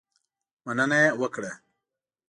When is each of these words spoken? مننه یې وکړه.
مننه 0.65 0.97
یې 1.03 1.07
وکړه. 1.19 1.51